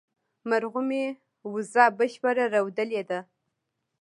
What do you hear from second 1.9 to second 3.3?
بشپړه رودلې ده